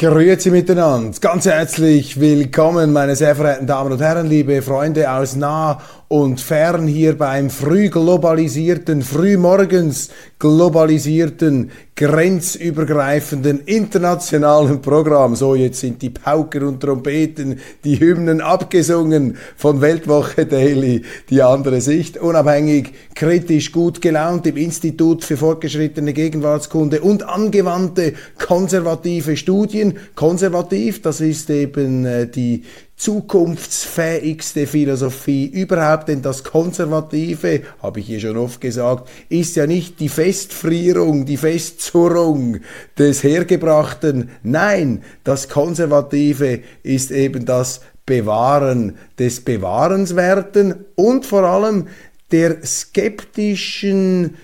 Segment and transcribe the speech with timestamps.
[0.00, 5.78] Grüezi miteinander, ganz herzlich willkommen, meine sehr verehrten Damen und Herren, liebe Freunde aus nah
[6.12, 10.10] und fern hier beim früh globalisierten, frühmorgens
[10.40, 15.36] globalisierten, grenzübergreifenden, internationalen Programm.
[15.36, 21.80] So, jetzt sind die Pauker und Trompeten, die Hymnen abgesungen von Weltwoche Daily, die andere
[21.80, 29.96] Sicht, unabhängig, kritisch, gut gelaunt im Institut für fortgeschrittene Gegenwartskunde und angewandte konservative Studien.
[30.16, 32.64] Konservativ, das ist eben äh, die
[33.00, 40.00] zukunftsfähigste Philosophie überhaupt, denn das Konservative, habe ich hier schon oft gesagt, ist ja nicht
[40.00, 42.58] die Festfrierung, die Festzurrung
[42.98, 44.28] des Hergebrachten.
[44.42, 51.86] Nein, das Konservative ist eben das Bewahren des Bewahrenswerten und vor allem
[52.32, 54.36] der skeptischen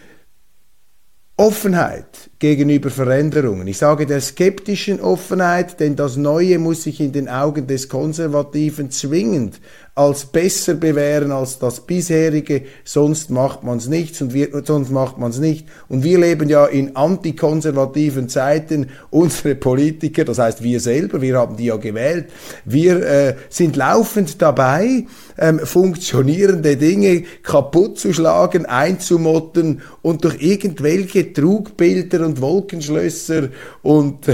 [1.37, 3.67] Offenheit gegenüber Veränderungen.
[3.67, 8.91] Ich sage der skeptischen Offenheit, denn das Neue muss sich in den Augen des Konservativen
[8.91, 9.61] zwingend
[9.97, 15.17] als besser bewähren als das bisherige, sonst macht man es nicht und wir, sonst macht
[15.17, 15.67] man es nicht.
[15.89, 18.91] Und wir leben ja in antikonservativen Zeiten.
[19.09, 22.27] Unsere Politiker, das heißt wir selber, wir haben die ja gewählt,
[22.67, 25.07] wir äh, sind laufend dabei,
[25.39, 33.49] ähm, funktionierende Dinge kaputt zu schlagen, einzumotten und durch irgendwelche Trugbilder und Wolkenschlösser
[33.83, 34.27] und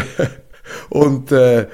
[0.91, 1.67] und äh, äh,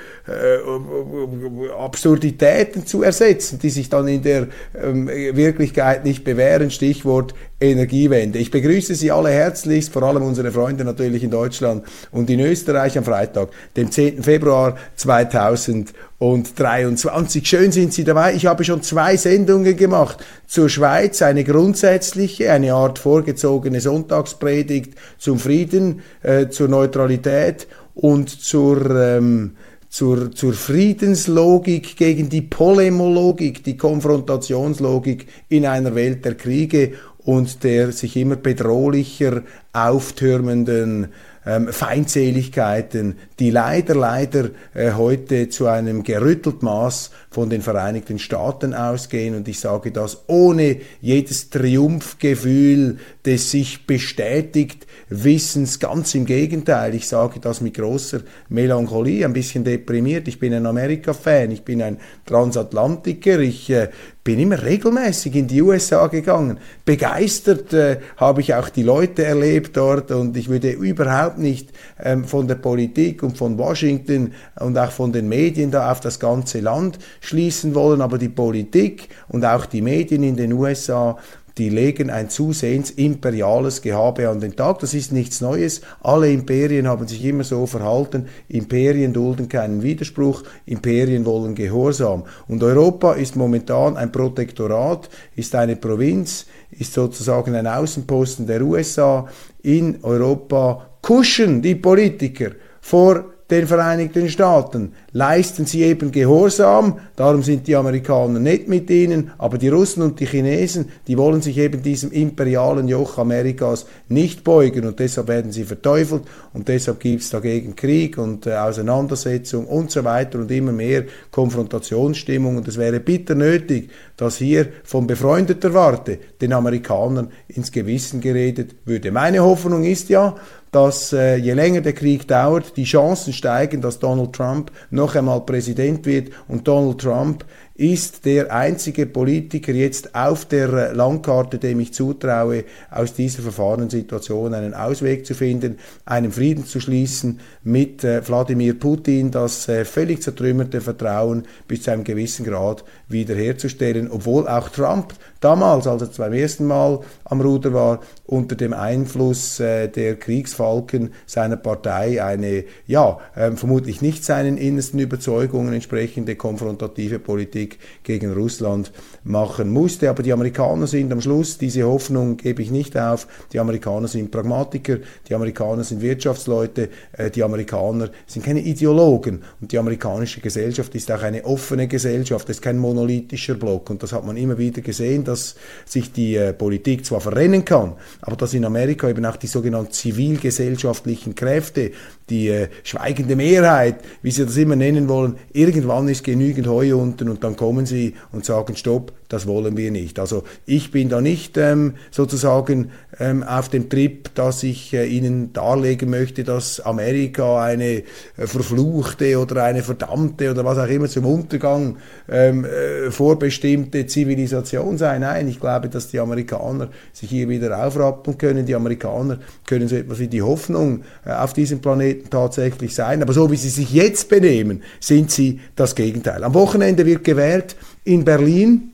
[1.79, 4.49] Absurditäten zu ersetzen, die sich dann in der
[4.81, 6.71] ähm, Wirklichkeit nicht bewähren.
[6.71, 8.39] Stichwort Energiewende.
[8.39, 12.97] Ich begrüße Sie alle herzlichst, vor allem unsere Freunde natürlich in Deutschland und in Österreich
[12.97, 14.23] am Freitag, dem 10.
[14.23, 17.49] Februar 2023.
[17.49, 18.35] Schön sind Sie dabei.
[18.35, 25.41] Ich habe schon zwei Sendungen gemacht zur Schweiz, eine grundsätzliche, eine Art vorgezogene Sonntagspredigt zum
[25.41, 27.67] Frieden, äh, zur Neutralität
[27.99, 29.57] und zur, ähm,
[29.89, 37.91] zur, zur Friedenslogik gegen die Polemologik, die Konfrontationslogik in einer Welt der Kriege und der
[37.91, 39.43] sich immer bedrohlicher
[39.73, 41.09] auftürmenden
[41.49, 48.75] ähm, Feindseligkeiten, die leider, leider äh, heute zu einem gerüttelt Maß von den Vereinigten Staaten
[48.75, 49.35] ausgehen.
[49.35, 55.79] Und ich sage das ohne jedes Triumphgefühl des sich bestätigt Wissens.
[55.79, 58.21] Ganz im Gegenteil, ich sage das mit großer
[58.51, 60.29] Melancholie, ein bisschen deprimiert.
[60.29, 63.89] Ich bin ein Amerika-Fan, ich bin ein Transatlantiker, ich äh,
[64.29, 66.59] bin immer regelmäßig in die USA gegangen.
[66.85, 72.27] Begeistert äh, habe ich auch die Leute erlebt dort und ich würde überhaupt nicht ähm,
[72.27, 76.61] von der Politik und von Washington und auch von den Medien da auf das ganze
[76.61, 81.17] Land schließen wollen, aber die Politik und auch die Medien in den USA
[81.59, 84.79] die legen ein zusehends imperiales Gehabe an den Tag.
[84.79, 85.81] Das ist nichts Neues.
[86.01, 88.27] Alle Imperien haben sich immer so verhalten.
[88.49, 90.45] Imperien dulden keinen Widerspruch.
[90.67, 92.25] Imperien wollen Gehorsam.
[92.47, 99.27] Und Europa ist momentan ein Protektorat, ist eine Provinz, ist sozusagen ein Außenposten der USA.
[99.63, 107.67] In Europa kuschen die Politiker vor den Vereinigten Staaten leisten sie eben Gehorsam, darum sind
[107.67, 111.83] die Amerikaner nicht mit ihnen, aber die Russen und die Chinesen, die wollen sich eben
[111.83, 117.31] diesem imperialen Joch Amerikas nicht beugen und deshalb werden sie verteufelt und deshalb gibt es
[117.31, 123.01] dagegen Krieg und äh, Auseinandersetzung und so weiter und immer mehr Konfrontationsstimmung und es wäre
[123.01, 129.11] bitter nötig, dass hier von befreundeter Warte den Amerikanern ins Gewissen geredet würde.
[129.11, 130.37] Meine Hoffnung ist ja,
[130.71, 135.41] dass äh, je länger der Krieg dauert, die Chancen steigen, dass Donald Trump noch einmal
[135.41, 137.45] Präsident wird und Donald Trump
[137.79, 144.75] ist der einzige Politiker jetzt auf der Landkarte, dem ich zutraue, aus dieser Verfahrenssituation einen
[144.75, 150.81] Ausweg zu finden, einen Frieden zu schließen mit äh, Wladimir Putin, das äh, völlig zertrümmerte
[150.81, 156.67] Vertrauen bis zu einem gewissen Grad wiederherzustellen, obwohl auch Trump damals, als er beim ersten
[156.67, 163.57] Mal am Ruder war, unter dem Einfluss äh, der Kriegsfalken seiner Partei eine, ja, ähm,
[163.57, 168.93] vermutlich nicht seinen innersten Überzeugungen entsprechende konfrontative Politik Krieg gegen Russland
[169.29, 170.11] machen musste.
[170.11, 174.31] Aber die Amerikaner sind am Schluss, diese Hoffnung gebe ich nicht auf, die Amerikaner sind
[174.31, 174.99] Pragmatiker,
[175.29, 179.43] die Amerikaner sind Wirtschaftsleute, äh, die Amerikaner sind keine Ideologen.
[179.61, 183.91] Und die amerikanische Gesellschaft ist auch eine offene Gesellschaft, es ist kein monolithischer Block.
[183.91, 185.55] Und das hat man immer wieder gesehen, dass
[185.85, 189.93] sich die äh, Politik zwar verrennen kann, aber dass in Amerika eben auch die sogenannten
[189.93, 191.93] zivilgesellschaftlichen Kräfte,
[192.31, 197.29] die äh, schweigende Mehrheit, wie Sie das immer nennen wollen, irgendwann ist genügend Heu unten
[197.29, 200.19] und dann kommen sie und sagen, stopp, das wollen wir nicht.
[200.19, 202.91] Also ich bin da nicht ähm, sozusagen
[203.21, 208.03] ähm, auf dem Trip, dass ich äh, Ihnen darlegen möchte, dass Amerika eine äh,
[208.37, 211.99] verfluchte oder eine verdammte oder was auch immer zum Untergang
[212.29, 215.19] ähm, äh, vorbestimmte Zivilisation sei.
[215.19, 218.65] Nein, ich glaube, dass die Amerikaner sich hier wieder aufrappen können.
[218.65, 223.23] Die Amerikaner können so etwas wie die Hoffnung äh, auf diesem Planeten tatsächlich sein.
[223.23, 226.45] Aber so wie sie sich jetzt benehmen, sind sie das Gegenteil.
[226.45, 228.93] Am Wochenende wird gewählt in Berlin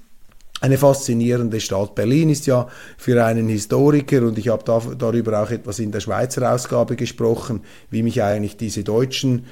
[0.60, 1.94] eine faszinierende Stadt.
[1.94, 6.00] Berlin ist ja für einen Historiker, und ich habe da, darüber auch etwas in der
[6.00, 9.44] Schweizer Ausgabe gesprochen, wie mich eigentlich diese deutschen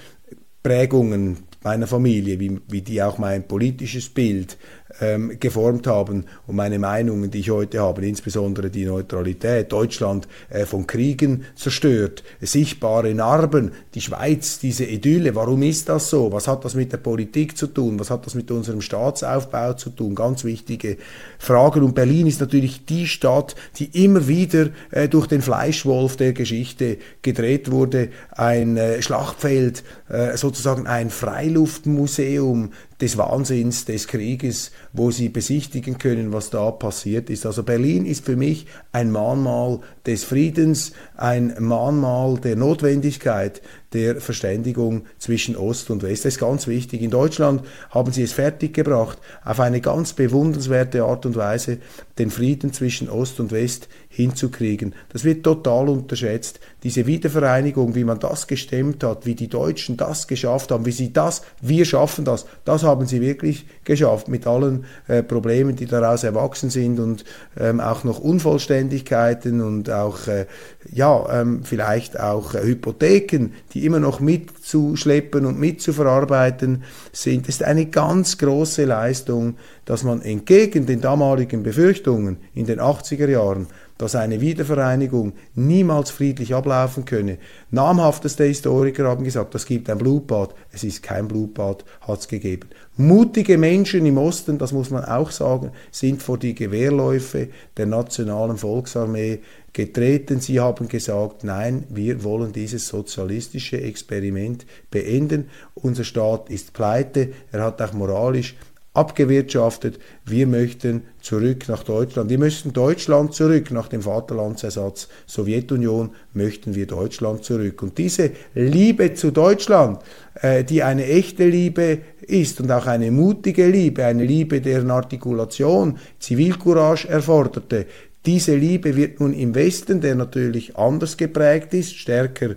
[0.62, 4.56] Prägungen meiner Familie, wie, wie die auch mein politisches Bild
[5.00, 10.66] ähm, geformt haben und meine Meinungen, die ich heute habe, insbesondere die Neutralität, Deutschland äh,
[10.66, 16.32] von Kriegen zerstört, sichtbare Narben, die Schweiz, diese Idylle, warum ist das so?
[16.32, 17.98] Was hat das mit der Politik zu tun?
[17.98, 20.14] Was hat das mit unserem Staatsaufbau zu tun?
[20.14, 20.98] Ganz wichtige
[21.38, 21.82] Fragen.
[21.82, 26.98] Und Berlin ist natürlich die Stadt, die immer wieder äh, durch den Fleischwolf der Geschichte
[27.22, 28.10] gedreht wurde.
[28.30, 36.32] Ein äh, Schlachtfeld, äh, sozusagen ein Freiluftmuseum des Wahnsinns des Krieges, wo sie besichtigen können,
[36.32, 37.44] was da passiert ist.
[37.44, 43.60] Also Berlin ist für mich ein Mahnmal des Friedens, ein Mahnmal der Notwendigkeit
[43.92, 46.24] der Verständigung zwischen Ost und West.
[46.24, 47.02] Das ist ganz wichtig.
[47.02, 51.78] In Deutschland haben sie es fertiggebracht, auf eine ganz bewundernswerte Art und Weise
[52.18, 54.94] den Frieden zwischen Ost und West hinzukriegen.
[55.10, 56.60] Das wird total unterschätzt.
[56.82, 61.12] Diese Wiedervereinigung, wie man das gestemmt hat, wie die Deutschen das geschafft haben, wie sie
[61.12, 66.24] das, wir schaffen das, das haben sie wirklich geschafft mit allen äh, Problemen, die daraus
[66.24, 67.24] erwachsen sind und
[67.58, 70.46] ähm, auch noch Unvollständigkeiten und auch, äh,
[70.92, 77.48] ja, ähm, vielleicht auch äh, Hypotheken, die immer noch mitzuschleppen und mitzuverarbeiten sind.
[77.48, 83.66] Ist eine ganz große Leistung, dass man entgegen den damaligen Befürchtungen in den 80er Jahren
[84.02, 87.38] dass eine Wiedervereinigung niemals friedlich ablaufen könne.
[87.70, 90.56] Namhafteste Historiker haben gesagt, das gibt ein Blutbad.
[90.72, 92.68] Es ist kein Blutbad, hat es gegeben.
[92.96, 98.56] Mutige Menschen im Osten, das muss man auch sagen, sind vor die Gewehrläufe der nationalen
[98.56, 99.38] Volksarmee
[99.72, 100.40] getreten.
[100.40, 105.48] Sie haben gesagt, nein, wir wollen dieses sozialistische Experiment beenden.
[105.74, 108.54] Unser Staat ist pleite, er hat auch moralisch
[108.94, 109.98] abgewirtschaftet.
[110.26, 112.28] Wir möchten zurück nach Deutschland.
[112.28, 117.82] Wir möchten Deutschland zurück nach dem Vaterlandsersatz Sowjetunion möchten wir Deutschland zurück.
[117.82, 120.00] Und diese Liebe zu Deutschland,
[120.34, 125.98] äh, die eine echte Liebe ist und auch eine mutige Liebe, eine Liebe, deren Artikulation
[126.18, 127.86] Zivilcourage erforderte,
[128.24, 132.56] diese Liebe wird nun im Westen, der natürlich anders geprägt ist, stärker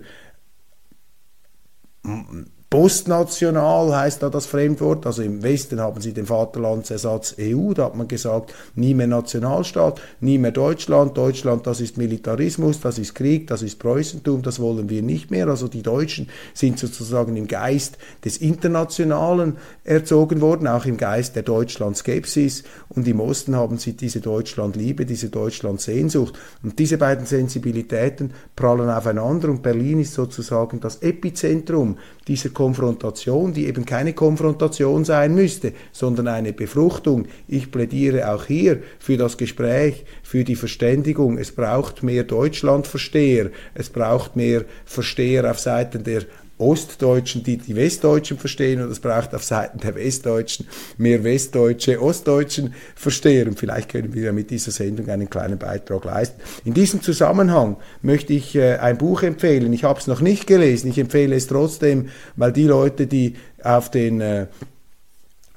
[2.68, 7.94] Postnational heißt da das Fremdwort, also im Westen haben sie den Vaterlandsersatz EU, da hat
[7.96, 13.46] man gesagt, nie mehr Nationalstaat, nie mehr Deutschland, Deutschland das ist Militarismus, das ist Krieg,
[13.46, 15.46] das ist Preußentum, das wollen wir nicht mehr.
[15.46, 21.44] Also die Deutschen sind sozusagen im Geist des Internationalen erzogen worden, auch im Geist der
[21.44, 22.64] Deutschland-Skepsis.
[22.88, 26.34] Und im Osten haben sie diese Deutschland-Liebe, diese Deutschland-Sehnsucht.
[26.64, 29.50] Und diese beiden Sensibilitäten prallen aufeinander.
[29.50, 36.26] Und Berlin ist sozusagen das Epizentrum dieser Konfrontation, die eben keine Konfrontation sein müsste, sondern
[36.26, 37.26] eine Befruchtung.
[37.46, 41.36] Ich plädiere auch hier für das Gespräch, für die Verständigung.
[41.36, 46.22] Es braucht mehr Deutschlandversteher, es braucht mehr Versteher auf Seiten der
[46.58, 52.74] Ostdeutschen, die die Westdeutschen verstehen und es braucht auf Seiten der Westdeutschen mehr Westdeutsche, Ostdeutschen
[52.94, 53.48] verstehen.
[53.48, 56.40] Und vielleicht können wir mit dieser Sendung einen kleinen Beitrag leisten.
[56.64, 59.72] In diesem Zusammenhang möchte ich äh, ein Buch empfehlen.
[59.72, 60.88] Ich habe es noch nicht gelesen.
[60.88, 64.46] Ich empfehle es trotzdem, weil die Leute, die auf den äh,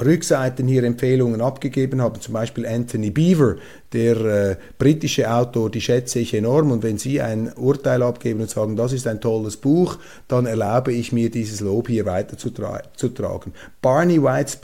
[0.04, 3.56] Rückseiten hier Empfehlungen abgegeben haben, zum Beispiel Anthony Beaver,
[3.92, 6.72] der äh, britische Autor, die schätze ich enorm.
[6.72, 10.94] Und wenn Sie ein Urteil abgeben und sagen, das ist ein tolles Buch, dann erlaube
[10.94, 13.54] ich mir, dieses Lob hier weiterzutragen.
[13.82, 14.58] Barney White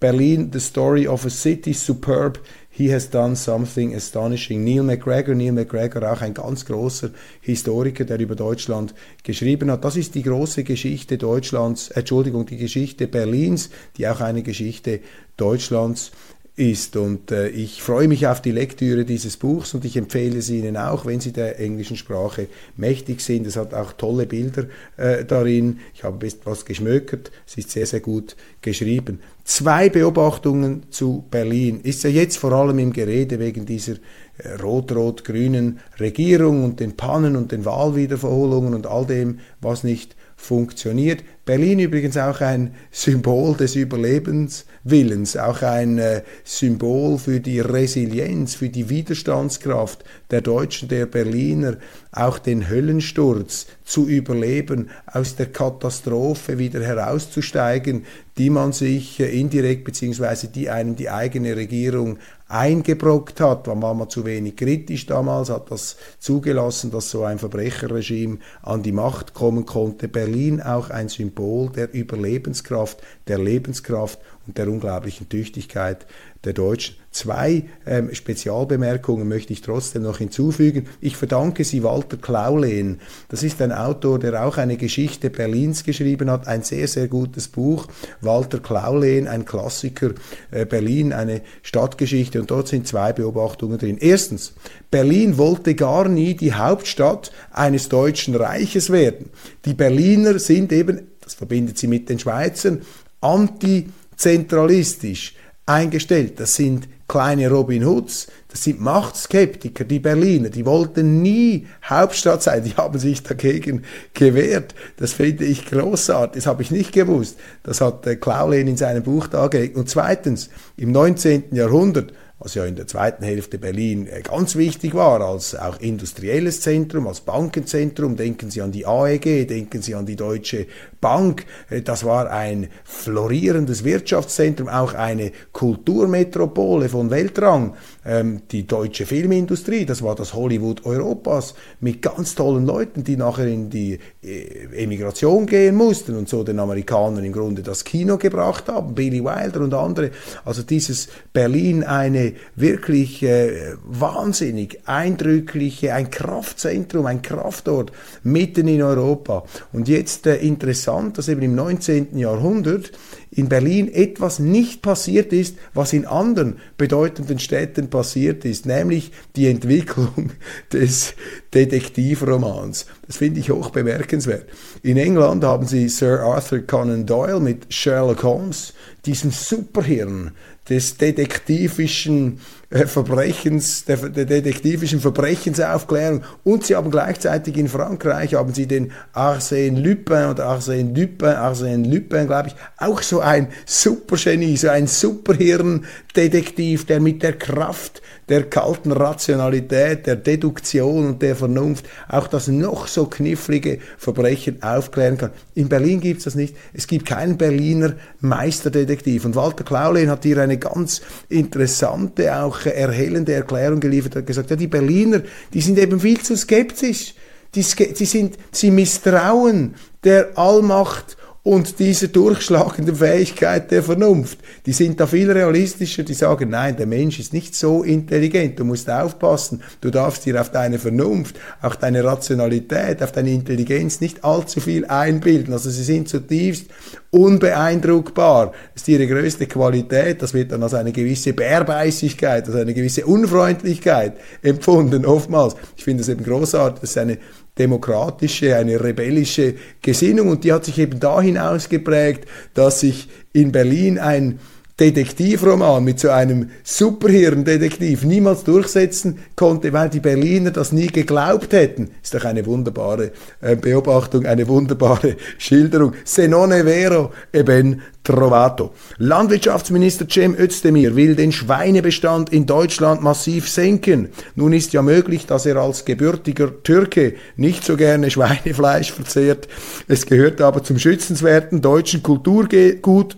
[0.00, 2.40] Berlin, The Story of a City, superb
[2.74, 4.64] He has done something astonishing.
[4.64, 7.10] Neil McGregor, Neil McGregor, auch ein ganz großer
[7.42, 9.84] Historiker, der über Deutschland geschrieben hat.
[9.84, 15.00] Das ist die große Geschichte Deutschlands, Entschuldigung, die Geschichte Berlins, die auch eine Geschichte
[15.36, 16.31] Deutschlands ist.
[16.54, 20.76] Und äh, ich freue mich auf die Lektüre dieses Buchs und ich empfehle es Ihnen
[20.76, 23.46] auch, wenn Sie der englischen Sprache mächtig sind.
[23.46, 24.66] Es hat auch tolle Bilder
[24.98, 25.78] äh, darin.
[25.94, 27.30] Ich habe etwas geschmökert.
[27.46, 29.20] Es ist sehr, sehr gut geschrieben.
[29.44, 31.80] Zwei Beobachtungen zu Berlin.
[31.80, 33.94] Ist ja jetzt vor allem im Gerede wegen dieser
[34.36, 41.22] äh, rot-rot-grünen Regierung und den Pannen und den Wahlwiederverholungen und all dem, was nicht funktioniert.
[41.44, 48.68] Berlin übrigens auch ein Symbol des Überlebenswillens, auch ein äh, Symbol für die Resilienz, für
[48.68, 51.76] die Widerstandskraft der Deutschen, der Berliner,
[52.10, 58.04] auch den Höllensturz zu überleben, aus der Katastrophe wieder herauszusteigen,
[58.36, 62.18] die man sich äh, indirekt beziehungsweise die einem die eigene Regierung
[62.52, 63.66] eingebrockt hat.
[63.66, 68.92] War man zu wenig kritisch damals, hat das zugelassen, dass so ein Verbrecherregime an die
[68.92, 70.06] Macht kommen konnte.
[70.08, 76.06] Berlin auch ein Symbol der Überlebenskraft, der Lebenskraft und der unglaublichen Tüchtigkeit
[76.44, 76.96] der Deutschen.
[77.12, 80.88] Zwei ähm, Spezialbemerkungen möchte ich trotzdem noch hinzufügen.
[81.00, 83.00] Ich verdanke sie Walter Klaulehn.
[83.28, 86.48] Das ist ein Autor, der auch eine Geschichte Berlins geschrieben hat.
[86.48, 87.86] Ein sehr, sehr gutes Buch.
[88.22, 90.12] Walter Klaulehn, ein Klassiker.
[90.50, 92.40] Äh, Berlin, eine Stadtgeschichte.
[92.40, 93.98] Und dort sind zwei Beobachtungen drin.
[94.00, 94.54] Erstens,
[94.90, 99.28] Berlin wollte gar nie die Hauptstadt eines deutschen Reiches werden.
[99.66, 102.80] Die Berliner sind eben, das verbindet sie mit den Schweizern,
[103.20, 105.34] antizentralistisch
[105.66, 106.40] eingestellt.
[106.40, 112.64] Das sind kleine Robin Hoods, das sind Machtskeptiker, die Berliner, die wollten nie Hauptstadt sein,
[112.64, 113.82] die haben sich dagegen
[114.14, 114.74] gewehrt.
[114.96, 117.38] Das finde ich großartig, das habe ich nicht gewusst.
[117.64, 119.76] Das hat äh, Claulen in seinem Buch dargelegt.
[119.76, 121.54] Und zweitens, im 19.
[121.54, 126.60] Jahrhundert was ja in der zweiten Hälfte Berlin äh, ganz wichtig war, als auch industrielles
[126.60, 128.16] Zentrum, als Bankenzentrum.
[128.16, 130.66] Denken Sie an die AEG, denken Sie an die Deutsche
[131.00, 131.46] Bank.
[131.70, 137.74] Äh, das war ein florierendes Wirtschaftszentrum, auch eine Kulturmetropole von Weltrang.
[138.04, 143.46] Ähm, die deutsche Filmindustrie, das war das Hollywood Europas mit ganz tollen Leuten, die nachher
[143.46, 148.68] in die äh, Emigration gehen mussten und so den Amerikanern im Grunde das Kino gebracht
[148.68, 150.10] haben, Billy Wilder und andere.
[150.44, 157.92] Also dieses Berlin eine wirklich äh, wahnsinnig eindrückliche, ein Kraftzentrum, ein Kraftort
[158.24, 159.44] mitten in Europa.
[159.72, 162.18] Und jetzt äh, interessant, dass eben im 19.
[162.18, 162.90] Jahrhundert
[163.34, 169.46] in Berlin etwas nicht passiert ist, was in anderen bedeutenden Städten passiert ist, nämlich die
[169.46, 170.32] Entwicklung
[170.72, 171.14] des
[171.54, 172.86] Detektivromans.
[173.06, 174.46] Das finde ich hoch bemerkenswert.
[174.82, 178.74] In England haben sie Sir Arthur Conan Doyle mit Sherlock Holmes,
[179.06, 180.32] diesem Superhirn,
[180.68, 182.38] des detektivischen
[182.72, 186.22] Verbrechens, der, der, detektivischen Verbrechensaufklärung.
[186.42, 191.86] Und sie haben gleichzeitig in Frankreich haben sie den Arsène Lupin oder Arsène Lupin, Arsène
[191.86, 198.00] Lupin, glaube ich, auch so ein Supergenie, so ein Superhirn-Detektiv, der mit der Kraft
[198.32, 205.18] der kalten Rationalität, der Deduktion und der Vernunft auch das noch so knifflige Verbrechen aufklären
[205.18, 205.32] kann.
[205.54, 206.56] In Berlin gibt es das nicht.
[206.72, 209.26] Es gibt keinen Berliner Meisterdetektiv.
[209.26, 214.14] Und Walter Klaulin hat hier eine ganz interessante, auch erhellende Erklärung geliefert.
[214.14, 215.20] Er hat gesagt, ja, die Berliner,
[215.52, 217.12] die sind eben viel zu skeptisch.
[217.54, 219.74] Die, die, sind, sie misstrauen
[220.04, 226.50] der Allmacht und diese durchschlagende Fähigkeit der Vernunft, die sind da viel realistischer, die sagen,
[226.50, 230.78] nein, der Mensch ist nicht so intelligent, du musst aufpassen, du darfst dir auf deine
[230.78, 235.52] Vernunft, auf deine Rationalität, auf deine Intelligenz nicht allzu viel einbilden.
[235.52, 236.66] Also sie sind zutiefst
[237.10, 238.52] unbeeindruckbar.
[238.74, 243.04] Das ist ihre größte Qualität, das wird dann als eine gewisse Bärbeißigkeit, als eine gewisse
[243.04, 245.56] Unfreundlichkeit empfunden, oftmals.
[245.76, 247.18] Ich finde es eben großartig, ist eine
[247.58, 250.28] demokratische, eine rebellische Gesinnung.
[250.28, 254.38] Und die hat sich eben dahin ausgeprägt, dass sich in Berlin ein
[254.80, 261.90] Detektivroman mit so einem Superhirn-Detektiv niemals durchsetzen konnte, weil die Berliner das nie geglaubt hätten.
[262.02, 265.92] Ist doch eine wunderbare äh, Beobachtung, eine wunderbare Schilderung.
[266.04, 268.72] Se non è vero, e ben trovato.
[268.98, 274.08] Landwirtschaftsminister Cem Özdemir will den Schweinebestand in Deutschland massiv senken.
[274.34, 279.48] Nun ist ja möglich, dass er als gebürtiger Türke nicht so gerne Schweinefleisch verzehrt.
[279.86, 283.16] Es gehört aber zum schützenswerten deutschen Kulturgut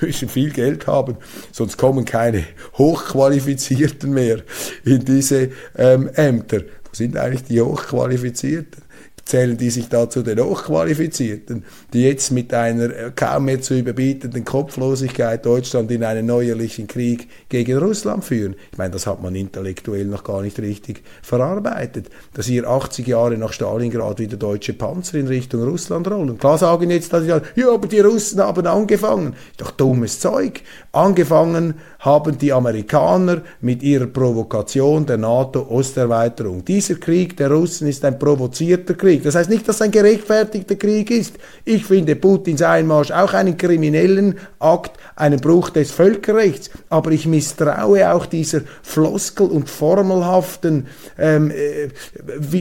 [0.00, 1.16] müssen viel Geld haben,
[1.52, 2.44] sonst kommen keine
[2.78, 4.42] Hochqualifizierten mehr
[4.84, 6.60] in diese ähm, Ämter.
[6.60, 8.83] Wo sind eigentlich die Hochqualifizierten?
[9.24, 13.74] Zählen die sich da zu den Hochqualifizierten, die jetzt mit einer äh, kaum mehr zu
[13.74, 18.54] überbietenden Kopflosigkeit Deutschland in einen neuerlichen Krieg gegen Russland führen.
[18.72, 23.38] Ich meine, das hat man intellektuell noch gar nicht richtig verarbeitet, dass hier 80 Jahre
[23.38, 26.38] nach Stalingrad wieder deutsche Panzer in Richtung Russland rollen.
[26.38, 27.40] Klar sagen jetzt, dass ja,
[27.72, 29.34] aber die Russen haben angefangen.
[29.56, 30.60] Doch dummes Zeug.
[30.92, 36.64] Angefangen haben die Amerikaner mit ihrer Provokation der NATO-Osterweiterung.
[36.64, 39.13] Dieser Krieg der Russen ist ein provozierter Krieg.
[39.22, 41.34] Das heißt nicht, dass es ein gerechtfertigter Krieg ist.
[41.64, 46.70] Ich finde Putins Einmarsch auch einen kriminellen Akt, einen Bruch des Völkerrechts.
[46.88, 50.86] Aber ich misstraue auch dieser Floskel und formelhaften,
[51.18, 51.88] ähm, äh,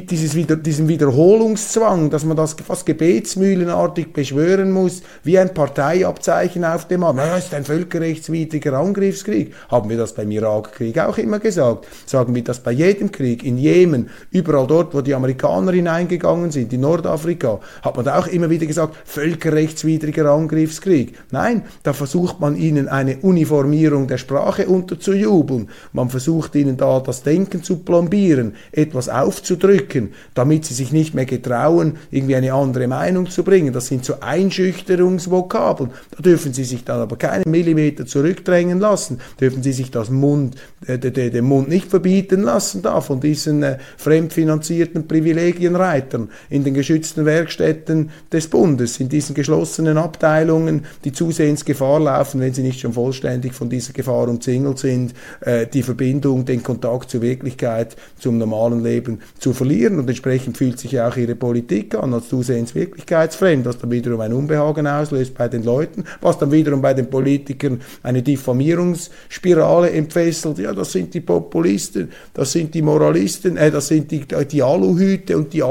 [0.02, 6.88] dieses Wieder diesem Wiederholungszwang, dass man das fast gebetsmühlenartig beschwören muss, wie ein Parteiabzeichen auf
[6.88, 7.18] dem Arm.
[7.18, 9.54] Das ist ein völkerrechtswidriger Angriffskrieg.
[9.70, 11.88] Haben wir das beim Irakkrieg auch immer gesagt?
[12.06, 16.73] Sagen wir das bei jedem Krieg, in Jemen, überall dort, wo die Amerikaner hineingegangen sind,
[16.73, 21.13] in Nordafrika, hat man da auch immer wieder gesagt, völkerrechtswidriger Angriffskrieg.
[21.32, 25.69] Nein, da versucht man ihnen eine Uniformierung der Sprache unterzujubeln.
[25.91, 31.25] Man versucht ihnen da das Denken zu plombieren, etwas aufzudrücken, damit sie sich nicht mehr
[31.25, 33.73] getrauen, irgendwie eine andere Meinung zu bringen.
[33.73, 35.91] Das sind so Einschüchterungsvokabeln.
[36.12, 40.56] Da dürfen sie sich dann aber keinen Millimeter zurückdrängen lassen, dürfen sie sich das Mund,
[40.86, 46.29] äh, den Mund nicht verbieten lassen da von diesen äh, fremdfinanzierten Privilegienreitern.
[46.50, 52.54] In den geschützten Werkstätten des Bundes, in diesen geschlossenen Abteilungen, die zusehends Gefahr laufen, wenn
[52.54, 57.22] sie nicht schon vollständig von dieser Gefahr umzingelt sind, äh, die Verbindung, den Kontakt zur
[57.22, 60.00] Wirklichkeit, zum normalen Leben zu verlieren.
[60.00, 64.22] Und entsprechend fühlt sich ja auch ihre Politik an als zusehends wirklichkeitsfremd, was dann wiederum
[64.22, 70.58] ein Unbehagen auslöst bei den Leuten, was dann wiederum bei den Politikern eine Diffamierungsspirale entfesselt.
[70.60, 75.38] Ja, das sind die Populisten, das sind die Moralisten, äh, das sind die, die Aluhüte
[75.38, 75.63] und die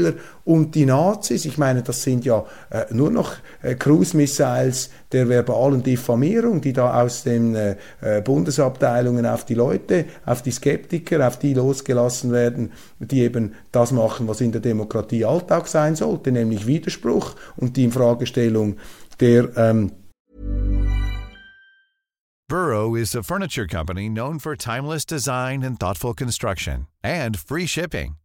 [0.00, 1.44] AfDler und die Nazis.
[1.44, 7.02] Ich meine, das sind ja äh, nur noch äh, Cruise-Missiles der verbalen Diffamierung, die da
[7.02, 12.72] aus den äh, äh, Bundesabteilungen auf die Leute, auf die Skeptiker, auf die losgelassen werden,
[12.98, 17.84] die eben das machen, was in der Demokratie Alltag sein sollte, nämlich Widerspruch und die
[17.84, 18.76] Infragestellung
[19.20, 19.92] der ähm
[22.50, 28.16] Burrow is a furniture company known for timeless design and thoughtful construction and free shipping,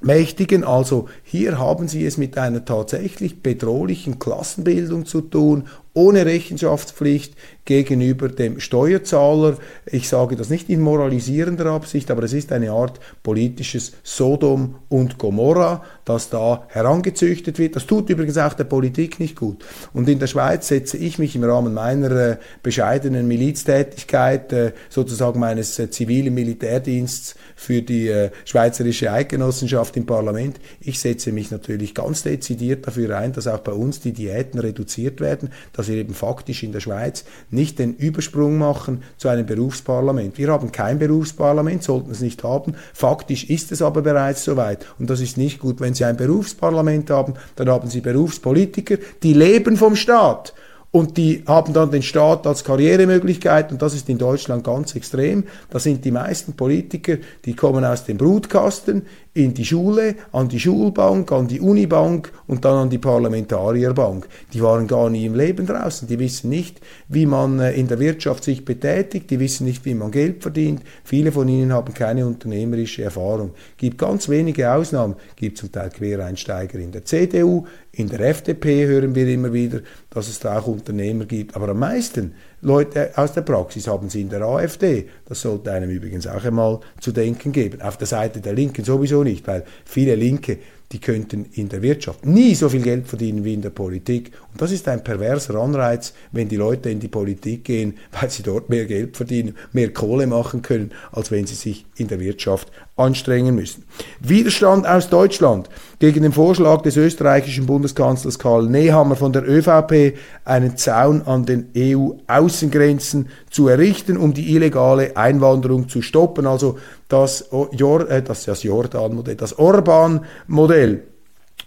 [0.00, 0.64] Mächtigen.
[0.64, 8.28] Also hier haben Sie es mit einer tatsächlich bedrohlichen Klassenbildung zu tun, ohne Rechenschaftspflicht gegenüber
[8.28, 9.58] dem Steuerzahler.
[9.86, 15.18] Ich sage das nicht in moralisierender Absicht, aber es ist eine Art politisches Sodom und
[15.18, 17.76] Gomorra, das da herangezüchtet wird.
[17.76, 19.64] Das tut übrigens auch der Politik nicht gut.
[19.92, 25.38] Und in der Schweiz setze ich mich im Rahmen meiner äh, bescheidenen Miliztätigkeit, äh, sozusagen
[25.38, 31.94] meines äh, zivilen Militärdienstes für die äh, Schweizerische Eidgenossenschaft im Parlament, ich setze mich natürlich
[31.94, 35.50] ganz dezidiert dafür ein, dass auch bei uns die Diäten reduziert werden,
[35.80, 40.36] dass wir eben faktisch in der Schweiz nicht den Übersprung machen zu einem Berufsparlament.
[40.36, 42.74] Wir haben kein Berufsparlament, sollten es nicht haben.
[42.92, 44.84] Faktisch ist es aber bereits soweit.
[44.98, 45.80] Und das ist nicht gut.
[45.80, 50.52] Wenn Sie ein Berufsparlament haben, dann haben Sie Berufspolitiker, die leben vom Staat
[50.92, 55.44] und die haben dann den Staat als Karrieremöglichkeit und das ist in Deutschland ganz extrem.
[55.70, 60.58] Da sind die meisten Politiker, die kommen aus dem Brutkasten in die Schule, an die
[60.58, 64.26] Schulbank, an die Unibank und dann an die Parlamentarierbank.
[64.52, 66.08] Die waren gar nie im Leben draußen.
[66.08, 69.94] Die wissen nicht, wie man äh, in der Wirtschaft sich betätigt, die wissen nicht, wie
[69.94, 70.82] man Geld verdient.
[71.04, 73.52] Viele von ihnen haben keine unternehmerische Erfahrung.
[73.76, 79.14] Gibt ganz wenige Ausnahmen, gibt zum Teil Quereinsteiger in der CDU, in der FDP hören
[79.14, 81.54] wir immer wieder, dass es da auch Unternehmer gibt.
[81.54, 85.08] Aber am meisten Leute aus der Praxis haben sie in der AfD.
[85.26, 87.80] Das sollte einem übrigens auch einmal zu denken geben.
[87.80, 90.58] Auf der Seite der Linken sowieso nicht, weil viele Linke
[90.92, 94.32] die könnten in der Wirtschaft nie so viel Geld verdienen wie in der Politik.
[94.50, 98.42] Und das ist ein perverser Anreiz, wenn die Leute in die Politik gehen, weil sie
[98.42, 102.72] dort mehr Geld verdienen, mehr Kohle machen können, als wenn sie sich in der Wirtschaft
[102.96, 103.84] anstrengen müssen.
[104.18, 110.76] Widerstand aus Deutschland gegen den Vorschlag des österreichischen Bundeskanzlers Karl Nehammer von der ÖVP, einen
[110.76, 116.46] Zaun an den EU-Außengrenzen zu errichten, um die illegale Einwanderung zu stoppen.
[116.46, 116.78] Also
[117.10, 121.02] das, Jor äh, das, das Jordan-Modell, das Orban-Modell.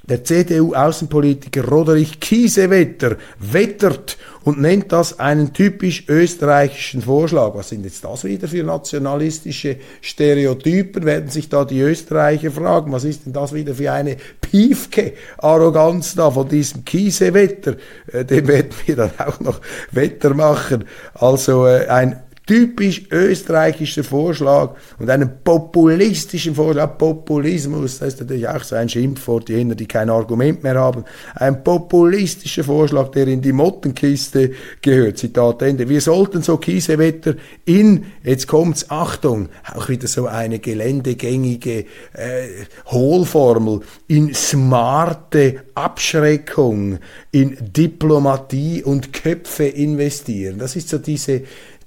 [0.06, 7.56] Der CDU-Außenpolitiker Roderich Kiesewetter wettert und nennt das einen typisch österreichischen Vorschlag.
[7.56, 11.06] Was sind jetzt das wieder für nationalistische Stereotypen?
[11.06, 16.32] Werden sich da die Österreicher fragen, was ist denn das wieder für eine Piefke-Arroganz da
[16.32, 17.78] von diesem Kiesewetter?
[18.12, 20.84] Äh, dem werden wir dann auch noch Wetter machen.
[21.14, 26.98] Also äh, ein typisch österreichischer Vorschlag und einen populistischen Vorschlag.
[26.98, 31.06] Populismus, das ist natürlich auch so ein Schimpfwort, jener, die kein Argument mehr haben.
[31.36, 34.52] Ein populistischer Vorschlag, der in die Mottenkiste
[34.82, 35.18] gehört.
[35.18, 35.88] Zitat Ende.
[35.88, 42.48] Wir sollten so Kiesewetter in, jetzt kommt's, Achtung, auch wieder so eine geländegängige äh,
[42.88, 47.00] Hohlformel, in smarte Abschreckung,
[47.32, 50.60] in Diplomatie und Köpfe investieren.
[50.60, 51.44] Das ist so diese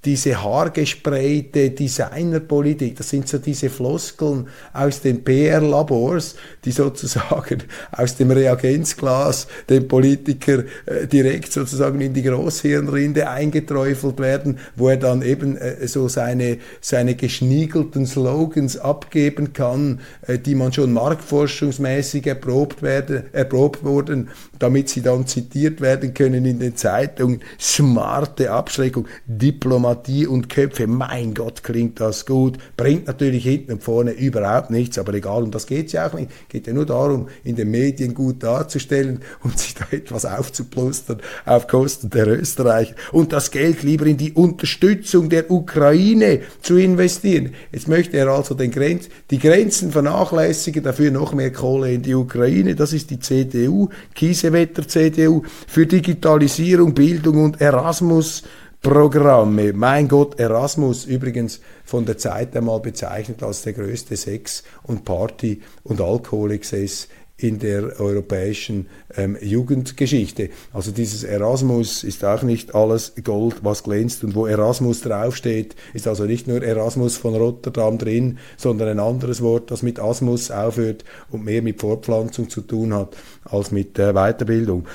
[0.07, 8.31] diese haargesprayte Designerpolitik, das sind so diese Floskeln aus den PR-Labors, die sozusagen aus dem
[8.31, 15.57] Reagenzglas dem Politiker äh, direkt sozusagen in die Großhirnrinde eingeträufelt werden, wo er dann eben
[15.57, 23.25] äh, so seine, seine geschniegelten Slogans abgeben kann, äh, die man schon marktforschungsmäßig erprobt, werden,
[23.33, 24.29] erprobt wurden,
[24.61, 27.41] damit sie dann zitiert werden können in den Zeitungen.
[27.59, 29.96] Smarte Abschreckung, Diplomatie
[30.27, 30.87] und Köpfe.
[30.87, 32.59] Mein Gott, klingt das gut.
[32.77, 36.15] Bringt natürlich hinten und vorne überhaupt nichts, aber egal, um das geht es ja auch
[36.15, 36.31] nicht.
[36.49, 41.69] Geht ja nur darum, in den Medien gut darzustellen und sich da etwas aufzuplustern auf
[41.69, 42.95] Kosten der Österreicher.
[43.13, 47.53] Und das Geld lieber in die Unterstützung der Ukraine zu investieren.
[47.73, 52.15] Jetzt möchte er also den Grenz, die Grenzen vernachlässigen, dafür noch mehr Kohle in die
[52.15, 52.75] Ukraine.
[52.75, 53.91] Das ist die CDU.
[54.15, 58.45] Kiese Kiesewetter CDU für Digitalisierung, Bildung und Erasmus.
[58.89, 59.73] Programme.
[59.73, 65.61] Mein Gott, Erasmus übrigens von der Zeit einmal bezeichnet als der größte Sex- und Party-
[65.83, 70.51] und Alkoholexzess in der europäischen ähm, Jugendgeschichte.
[70.73, 76.07] Also dieses Erasmus ist auch nicht alles Gold, was glänzt und wo Erasmus draufsteht, ist
[76.07, 81.05] also nicht nur Erasmus von Rotterdam drin, sondern ein anderes Wort, das mit Asmus aufhört
[81.33, 84.87] und mehr mit Fortpflanzung zu tun hat als mit äh, Weiterbildung.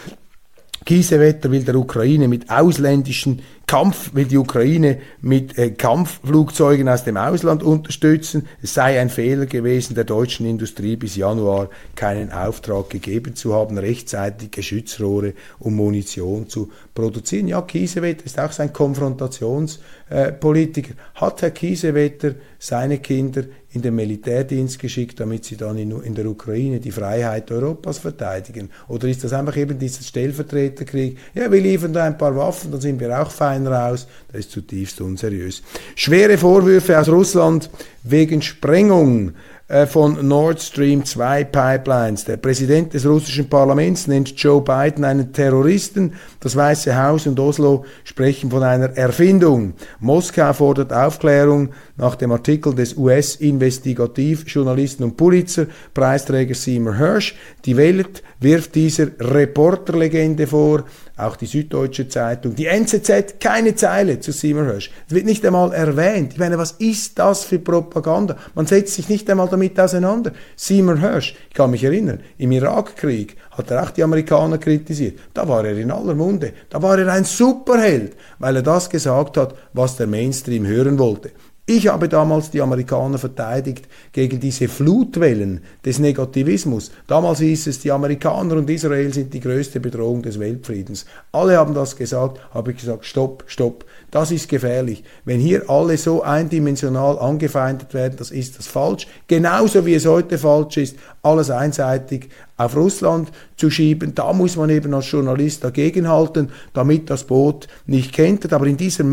[0.83, 7.15] Kiesewetter will der Ukraine mit ausländischen Kampf, will die Ukraine mit äh, Kampfflugzeugen aus dem
[7.15, 8.45] Ausland unterstützen.
[8.61, 13.77] Es sei ein Fehler gewesen, der deutschen Industrie bis Januar keinen Auftrag gegeben zu haben,
[13.77, 17.47] rechtzeitig Geschützrohre und Munition zu produzieren.
[17.47, 20.95] Ja, Kiesewetter ist auch sein Konfrontationspolitiker.
[21.15, 26.25] Hat Herr Kiesewetter seine Kinder in den Militärdienst geschickt, damit sie dann in, in, der
[26.25, 28.69] Ukraine die Freiheit Europas verteidigen?
[28.89, 31.17] Oder ist das einfach eben dieser Stellvertreterkrieg?
[31.33, 34.07] Ja, wir liefern da ein paar Waffen, dann sind wir auch fein raus.
[34.31, 35.61] Das ist zutiefst unseriös.
[35.95, 37.69] Schwere Vorwürfe aus Russland
[38.03, 39.33] wegen Sprengung
[39.67, 42.25] äh, von Nord Stream 2 Pipelines.
[42.25, 46.13] Der Präsident des russischen Parlaments nennt Joe Biden einen Terroristen.
[46.41, 49.75] Das Weiße Haus und Oslo sprechen von einer Erfindung.
[49.99, 57.35] Moskau fordert Aufklärung nach dem Artikel des US-Investigativjournalisten und Pulitzer-Preisträger Seymour Hirsch.
[57.63, 64.31] Die Welt wirft dieser Reporterlegende vor, auch die Süddeutsche Zeitung, die NZZ, keine Zeile zu
[64.31, 64.89] Seymour Hirsch.
[65.07, 66.33] Es wird nicht einmal erwähnt.
[66.33, 68.35] Ich meine, was ist das für Propaganda?
[68.55, 70.31] Man setzt sich nicht einmal damit auseinander.
[70.55, 75.19] Seymour Hirsch, ich kann mich erinnern, im Irakkrieg hat er auch die Amerikaner kritisiert.
[75.35, 76.30] Da war er in aller Munde.
[76.69, 81.31] Da war er ein Superheld, weil er das gesagt hat, was der Mainstream hören wollte.
[81.73, 86.91] Ich habe damals die Amerikaner verteidigt gegen diese Flutwellen des Negativismus.
[87.07, 91.05] Damals hieß es, die Amerikaner und Israel sind die größte Bedrohung des Weltfriedens.
[91.31, 93.85] Alle haben das gesagt, habe ich gesagt, stopp, stopp.
[94.11, 95.05] Das ist gefährlich.
[95.23, 99.07] Wenn hier alle so eindimensional angefeindet werden, das ist das falsch.
[99.27, 104.13] Genauso wie es heute falsch ist, alles einseitig auf Russland zu schieben.
[104.13, 108.53] Da muss man eben als Journalist dagegenhalten, damit das Boot nicht kentert.
[108.53, 109.03] Aber in dieser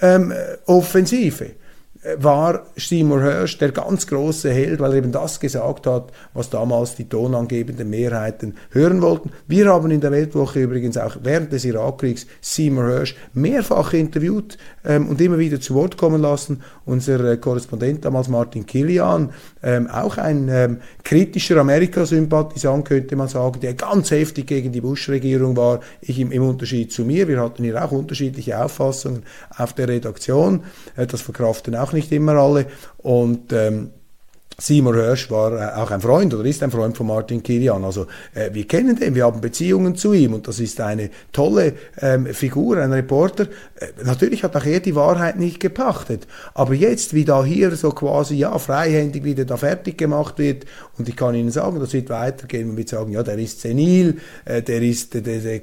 [0.00, 1.54] Mainstream-Offensive ähm,
[2.16, 6.96] war Seymour Hirsch der ganz große Held, weil er eben das gesagt hat, was damals
[6.96, 9.30] die tonangebenden Mehrheiten hören wollten.
[9.46, 15.08] Wir haben in der Weltwoche übrigens auch während des Irakkriegs Seymour Hirsch mehrfach interviewt ähm,
[15.08, 16.62] und immer wieder zu Wort kommen lassen.
[16.84, 19.30] Unser äh, Korrespondent damals Martin Kilian,
[19.62, 25.56] ähm, auch ein ähm, kritischer Amerikasympathisant, könnte man sagen, der ganz heftig gegen die Bush-Regierung
[25.56, 25.80] war.
[26.00, 29.22] Ich im, im, Unterschied zu mir, wir hatten hier auch unterschiedliche Auffassungen
[29.56, 30.64] auf der Redaktion.
[30.96, 32.66] Äh, das verkraften auch nicht immer alle.
[32.98, 33.90] Und ähm,
[34.58, 37.84] Seymour Hirsch war äh, auch ein Freund oder ist ein Freund von Martin Kilian.
[37.84, 41.74] Also äh, wir kennen den, wir haben Beziehungen zu ihm und das ist eine tolle
[42.00, 43.44] ähm, Figur, ein Reporter.
[43.76, 46.26] Äh, natürlich hat auch er die Wahrheit nicht gepachtet.
[46.54, 50.64] Aber jetzt, wie da hier so quasi ja freihändig wieder da fertig gemacht wird
[51.02, 54.18] und ich kann Ihnen sagen, das wird weitergehen, man wird sagen, ja, der ist senil,
[54.44, 55.60] äh, der ist, der, der, der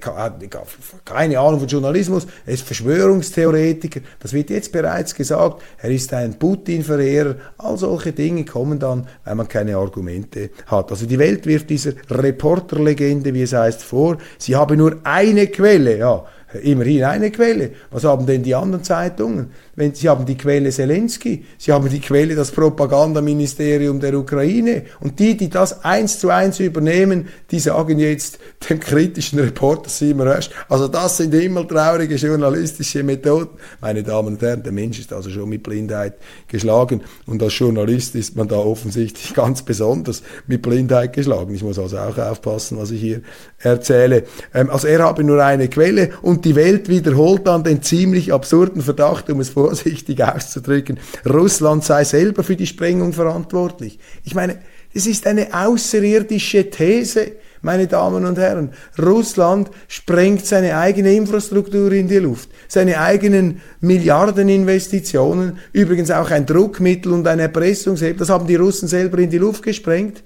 [1.05, 4.01] keine Ahnung von Journalismus, er ist Verschwörungstheoretiker.
[4.19, 5.61] Das wird jetzt bereits gesagt.
[5.77, 7.35] Er ist ein Putin-Verehrer.
[7.57, 10.91] All solche Dinge kommen dann, weil man keine Argumente hat.
[10.91, 15.99] Also die Welt wirft dieser Reporterlegende, wie es heißt, vor, sie habe nur eine Quelle,
[15.99, 16.25] ja,
[16.61, 17.71] immerhin eine Quelle.
[17.91, 19.51] Was haben denn die anderen Zeitungen?
[19.79, 25.17] Wenn, sie haben die Quelle Zelensky, sie haben die Quelle das Propagandaministerium der Ukraine und
[25.19, 28.39] die, die das eins zu eins übernehmen, die sagen jetzt
[28.69, 33.51] dem kritischen Reporter Simon Rösch, also das sind immer traurige journalistische Methoden.
[33.79, 36.15] Meine Damen und Herren, der Mensch ist also schon mit Blindheit
[36.49, 41.55] geschlagen und als Journalist ist man da offensichtlich ganz besonders mit Blindheit geschlagen.
[41.55, 43.21] Ich muss also auch aufpassen, was ich hier
[43.59, 44.23] erzähle.
[44.53, 48.81] Ähm, also er habe nur eine Quelle und die Welt wiederholt dann den ziemlich absurden
[48.81, 53.99] Verdacht, um es vorsichtig auszudrücken, Russland sei selber für die Sprengung verantwortlich.
[54.23, 54.57] Ich meine,
[54.93, 58.71] es ist eine außerirdische These, meine Damen und Herren.
[58.97, 67.13] Russland sprengt seine eigene Infrastruktur in die Luft, seine eigenen Milliardeninvestitionen, übrigens auch ein Druckmittel
[67.13, 70.23] und ein Erpressungshebel, das haben die Russen selber in die Luft gesprengt.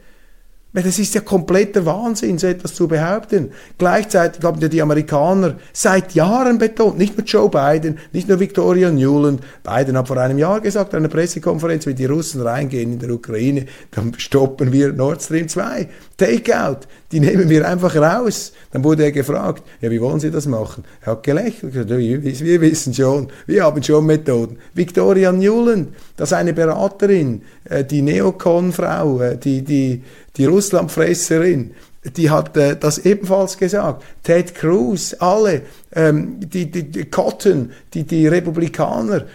[0.75, 3.51] Das ist ja kompletter Wahnsinn, so etwas zu behaupten.
[3.77, 8.89] Gleichzeitig haben ja die Amerikaner seit Jahren betont, nicht nur Joe Biden, nicht nur Victoria
[8.89, 9.41] Newland.
[9.63, 13.11] Biden hat vor einem Jahr gesagt, an einer Pressekonferenz, wenn die Russen reingehen in der
[13.11, 15.89] Ukraine, dann stoppen wir Nord Stream 2.
[16.23, 18.53] Takeout, die nehmen wir einfach raus.
[18.71, 20.85] Dann wurde er gefragt, ja, wie wollen Sie das machen?
[21.01, 24.57] Er hat gelächelt, gesagt, wir wissen schon, wir haben schon Methoden.
[24.73, 30.01] Victoria Newland, das ist eine Beraterin, äh, die Neokon-Frau, äh, die, die,
[30.37, 31.71] die Russlandfresserin,
[32.15, 34.03] die hat äh, das ebenfalls gesagt.
[34.23, 39.25] Ted Cruz, alle, ähm, die, die, die Cotton, die, die Republikaner,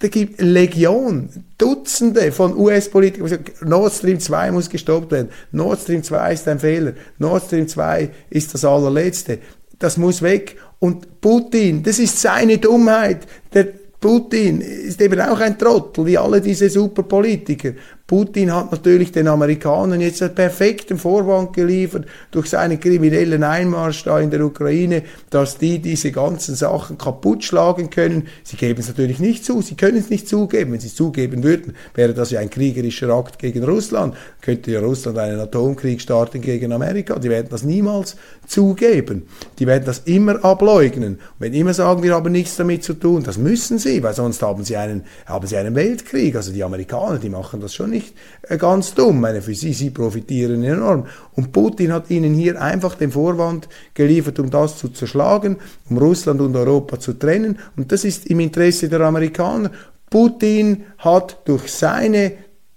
[0.00, 6.32] da gibt Legion, Dutzende von US-Politikern, Nord Stream 2 muss gestoppt werden, Nord Stream 2
[6.32, 9.38] ist ein Fehler, Nord Stream 2 ist das allerletzte,
[9.78, 10.56] das muss weg.
[10.78, 13.26] Und Putin, das ist seine Dummheit.
[13.52, 13.66] Der
[14.00, 14.60] Putin
[14.98, 17.72] ist eben auch ein Trottel, wie alle diese Superpolitiker.
[18.08, 24.18] Putin hat natürlich den Amerikanern jetzt einen perfekten Vorwand geliefert durch seinen kriminellen Einmarsch da
[24.18, 28.26] in der Ukraine, dass die diese ganzen Sachen kaputt schlagen können.
[28.44, 30.72] Sie geben es natürlich nicht zu, sie können es nicht zugeben.
[30.72, 34.14] Wenn sie es zugeben würden, wäre das ja ein kriegerischer Akt gegen Russland.
[34.40, 37.18] Könnte ja Russland einen Atomkrieg starten gegen Amerika.
[37.18, 39.28] Die werden das niemals zugeben.
[39.58, 41.16] Die werden das immer ableugnen.
[41.16, 44.40] Und wenn immer sagen, wir haben nichts damit zu tun, das müssen sie, weil sonst
[44.40, 44.87] haben sie einen,
[45.26, 46.34] haben sie einen Weltkrieg.
[46.36, 49.20] Also die Amerikaner, die machen das schon nicht nicht äh, ganz dumm.
[49.20, 51.06] Meine, für sie, sie profitieren enorm.
[51.34, 55.56] Und Putin hat ihnen hier einfach den Vorwand geliefert, um das zu zerschlagen,
[55.88, 57.58] um Russland und Europa zu trennen.
[57.76, 59.70] Und das ist im Interesse der Amerikaner.
[60.10, 62.32] Putin hat durch seine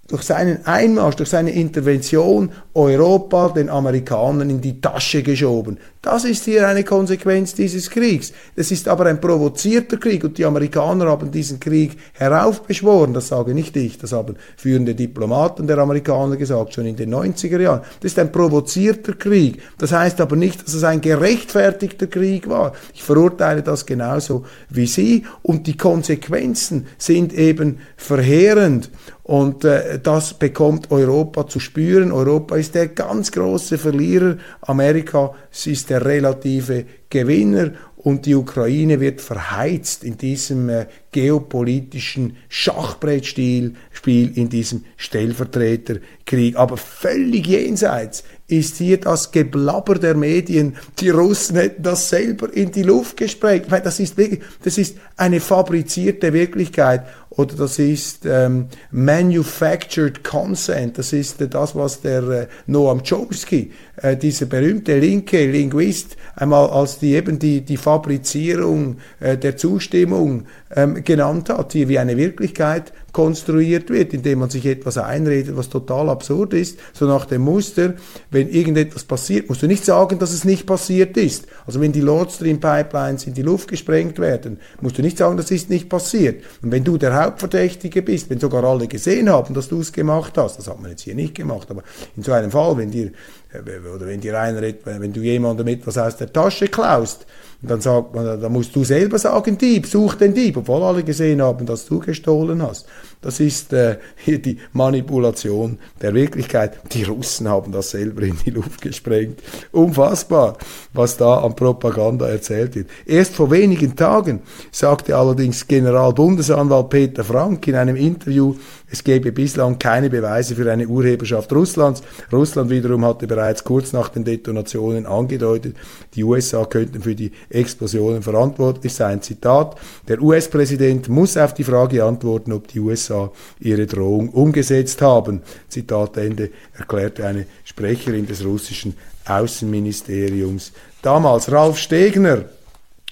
[0.07, 5.77] durch seinen Einmarsch, durch seine Intervention Europa den Amerikanern in die Tasche geschoben.
[6.01, 8.33] Das ist hier eine Konsequenz dieses Kriegs.
[8.55, 13.13] Es ist aber ein provozierter Krieg und die Amerikaner haben diesen Krieg heraufbeschworen.
[13.13, 17.59] Das sage nicht ich, das haben führende Diplomaten der Amerikaner gesagt, schon in den 90er
[17.59, 17.81] Jahren.
[17.99, 19.61] Das ist ein provozierter Krieg.
[19.77, 22.73] Das heißt aber nicht, dass es ein gerechtfertigter Krieg war.
[22.95, 28.89] Ich verurteile das genauso wie Sie und die Konsequenzen sind eben verheerend.
[29.23, 32.11] Und äh, das bekommt Europa zu spüren.
[32.11, 34.37] Europa ist der ganz große Verlierer.
[34.61, 35.33] Amerika
[35.65, 44.35] ist der relative Gewinner und die Ukraine wird verheizt in diesem äh, geopolitischen Schachbrettstil, Spiel
[44.35, 46.55] in diesem Stellvertreterkrieg.
[46.55, 50.77] Aber völlig jenseits ist hier das Geblabber der Medien.
[50.99, 53.67] Die Russen hätten das selber in die Luft gesprengt.
[53.69, 54.15] Das ist
[54.63, 60.97] das ist eine fabrizierte Wirklichkeit oder das ist ähm, manufactured consent.
[60.97, 66.69] Das ist äh, das, was der äh, Noam Chomsky, äh, dieser berühmte linke Linguist, einmal
[66.69, 72.17] als die eben die die Fabrizierung äh, der Zustimmung ähm, genannt hat, hier wie eine
[72.17, 77.41] Wirklichkeit konstruiert wird, indem man sich etwas einredet, was total absurd ist, so nach dem
[77.41, 77.95] Muster,
[78.29, 81.47] wenn irgendetwas passiert, musst du nicht sagen, dass es nicht passiert ist.
[81.65, 85.37] Also wenn die Nord Stream Pipelines in die Luft gesprengt werden, musst du nicht sagen,
[85.37, 86.43] das ist nicht passiert.
[86.61, 90.37] Und wenn du der Hauptverdächtige bist, wenn sogar alle gesehen haben, dass du es gemacht
[90.37, 91.83] hast, das hat man jetzt hier nicht gemacht, aber
[92.15, 93.11] in so einem Fall, wenn dir
[93.53, 97.25] äh, oder wenn dir einer, wenn du jemandem etwas aus der Tasche klaust,
[97.61, 101.41] dann sagt man, da musst du selber sagen, Dieb, such den Dieb, obwohl alle gesehen
[101.41, 102.85] haben, dass du gestohlen hast.
[103.21, 106.79] Das ist äh, die Manipulation der Wirklichkeit.
[106.93, 109.41] Die Russen haben das selber in die Luft gesprengt.
[109.71, 110.57] Unfassbar,
[110.93, 112.89] was da an Propaganda erzählt wird.
[113.05, 118.55] Erst vor wenigen Tagen sagte allerdings Generalbundesanwalt Peter Frank in einem Interview,
[118.91, 122.03] es gebe bislang keine Beweise für eine Urheberschaft Russlands.
[122.31, 125.77] Russland wiederum hatte bereits kurz nach den Detonationen angedeutet,
[126.13, 129.21] die USA könnten für die Explosionen verantwortlich sein.
[129.21, 129.77] Zitat,
[130.09, 135.41] der US-Präsident muss auf die Frage antworten, ob die USA ihre Drohung umgesetzt haben.
[135.69, 140.73] Zitat Ende, erklärte eine Sprecherin des russischen Außenministeriums.
[141.01, 142.43] Damals Ralf Stegner,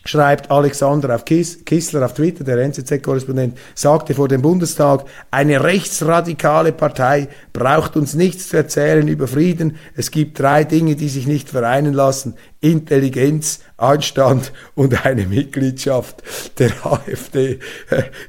[0.10, 6.72] schreibt Alexander auf Kiss, Kissler auf Twitter, der NZZ-Korrespondent, sagte vor dem Bundestag, eine rechtsradikale
[6.72, 9.78] Partei braucht uns nichts zu erzählen über Frieden.
[9.96, 12.34] Es gibt drei Dinge, die sich nicht vereinen lassen.
[12.62, 16.22] Intelligenz, Anstand und eine Mitgliedschaft
[16.58, 17.60] der AfD.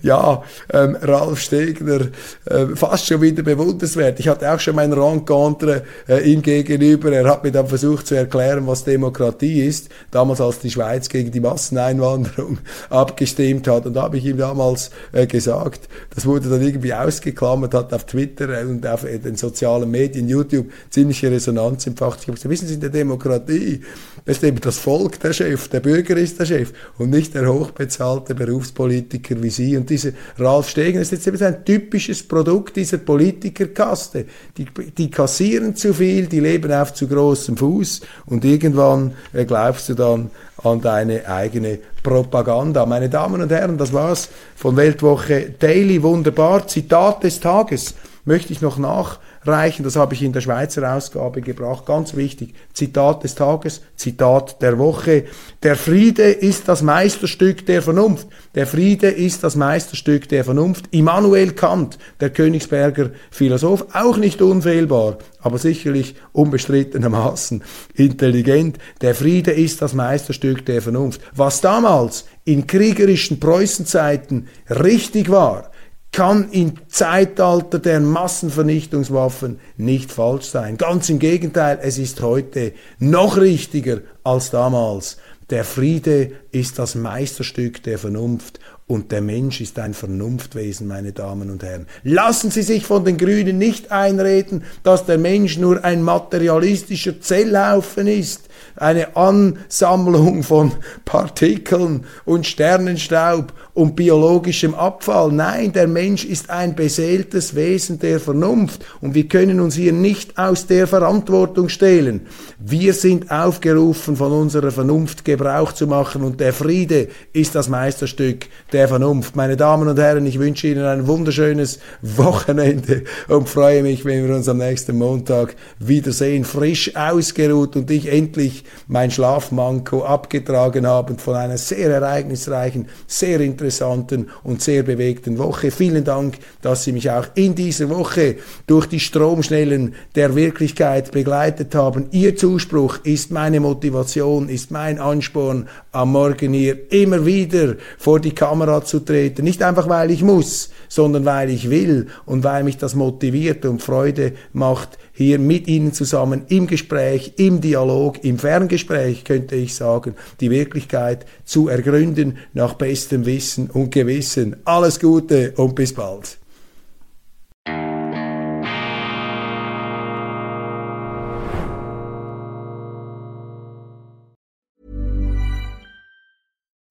[0.03, 2.09] Ja, ähm, Ralf Stegner,
[2.45, 4.21] äh, fast schon wieder bewundernswert.
[4.21, 7.11] Ich hatte auch schon mein Rencontre äh, ihm gegenüber.
[7.13, 9.89] Er hat mir dann versucht zu erklären, was Demokratie ist.
[10.13, 12.59] Damals, als die Schweiz gegen die Masseneinwanderung
[12.91, 13.87] abgestimmt hat.
[13.87, 18.07] Und da habe ich ihm damals äh, gesagt, das wurde dann irgendwie ausgeklammert, hat auf
[18.07, 22.21] Twitter und auf äh, den sozialen Medien, YouTube, ziemliche Resonanz empfacht.
[22.21, 23.83] Ich habe gesagt, wissen Sie, in der Demokratie
[24.25, 28.35] ist eben das Volk der Chef, der Bürger ist der Chef und nicht der hochbezahlte
[28.35, 29.77] Berufspolitiker wie Sie.
[29.77, 34.27] Und dieser Ralf Stegen ist jetzt eben ein typisches Produkt dieser Politikerkaste.
[34.57, 34.67] Die,
[34.97, 39.95] die kassieren zu viel, die leben auf zu großem Fuß und irgendwann äh, glaubst du
[39.95, 40.31] dann
[40.63, 42.87] an deine eigene Propaganda.
[42.87, 46.03] Meine Damen und Herren, das war's von Weltwoche Daily.
[46.03, 46.67] Wunderbar.
[46.67, 47.95] Zitat des Tages
[48.25, 49.85] möchte ich noch nach reichen.
[49.85, 51.87] Das habe ich in der Schweizer Ausgabe gebracht.
[51.87, 52.55] Ganz wichtig.
[52.73, 55.25] Zitat des Tages, Zitat der Woche.
[55.63, 58.29] Der Friede ist das Meisterstück der Vernunft.
[58.55, 60.87] Der Friede ist das Meisterstück der Vernunft.
[60.91, 67.63] Immanuel Kant, der Königsberger Philosoph, auch nicht unfehlbar, aber sicherlich unbestrittenermaßen
[67.95, 68.79] intelligent.
[69.01, 71.21] Der Friede ist das Meisterstück der Vernunft.
[71.35, 75.70] Was damals in kriegerischen Preußenzeiten richtig war,
[76.13, 80.77] kann im Zeitalter der Massenvernichtungswaffen nicht falsch sein.
[80.77, 85.19] Ganz im Gegenteil, es ist heute noch richtiger als damals.
[85.51, 91.49] Der Friede ist das Meisterstück der Vernunft und der Mensch ist ein Vernunftwesen, meine Damen
[91.49, 91.87] und Herren.
[92.03, 98.09] Lassen Sie sich von den Grünen nicht einreden, dass der Mensch nur ein materialistischer Zellhaufen
[98.09, 100.73] ist eine Ansammlung von
[101.05, 105.33] Partikeln und Sternenstaub und biologischem Abfall.
[105.33, 110.39] Nein, der Mensch ist ein beseeltes Wesen der Vernunft und wir können uns hier nicht
[110.39, 112.27] aus der Verantwortung stehlen.
[112.59, 118.47] Wir sind aufgerufen, von unserer Vernunft Gebrauch zu machen und der Friede ist das Meisterstück
[118.73, 119.37] der Vernunft.
[119.37, 124.35] Meine Damen und Herren, ich wünsche Ihnen ein wunderschönes Wochenende und freue mich, wenn wir
[124.35, 131.35] uns am nächsten Montag wiedersehen, frisch ausgeruht und ich endlich mein Schlafmanko abgetragen habe von
[131.35, 135.71] einer sehr ereignisreichen, sehr interessanten und sehr bewegten Woche.
[135.71, 141.75] Vielen Dank, dass Sie mich auch in dieser Woche durch die Stromschnellen der Wirklichkeit begleitet
[141.75, 142.07] haben.
[142.13, 148.35] Ihr Zuspruch ist meine Motivation, ist mein Ansporn, am Morgen hier immer wieder vor die
[148.35, 149.45] Kamera zu treten.
[149.45, 153.83] Nicht einfach, weil ich muss, sondern weil ich will und weil mich das motiviert und
[153.83, 160.15] Freude macht, hier mit Ihnen zusammen im Gespräch, im Dialog, im Ferngespräch, könnte ich sagen,
[160.41, 164.57] die Wirklichkeit zu ergründen nach bestem Wissen und Gewissen.
[164.65, 166.39] Alles Gute und bis bald.